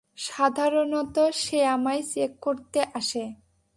[0.17, 3.23] সাধারণত সে আমায় চেক করতে আসে।